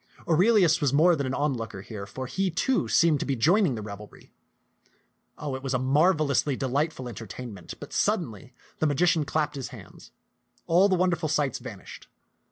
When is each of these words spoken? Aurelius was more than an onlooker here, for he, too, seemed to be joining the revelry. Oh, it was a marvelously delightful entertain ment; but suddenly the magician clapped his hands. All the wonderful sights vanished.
Aurelius 0.27 0.81
was 0.81 0.91
more 0.91 1.15
than 1.15 1.27
an 1.27 1.35
onlooker 1.35 1.81
here, 1.81 2.07
for 2.07 2.25
he, 2.25 2.49
too, 2.49 2.87
seemed 2.87 3.19
to 3.19 3.25
be 3.27 3.35
joining 3.35 3.75
the 3.75 3.83
revelry. 3.83 4.33
Oh, 5.37 5.53
it 5.53 5.61
was 5.61 5.75
a 5.75 5.77
marvelously 5.77 6.55
delightful 6.55 7.07
entertain 7.07 7.53
ment; 7.53 7.75
but 7.79 7.93
suddenly 7.93 8.55
the 8.79 8.87
magician 8.87 9.25
clapped 9.25 9.53
his 9.53 9.67
hands. 9.67 10.09
All 10.65 10.89
the 10.89 10.95
wonderful 10.95 11.29
sights 11.29 11.59
vanished. 11.59 12.07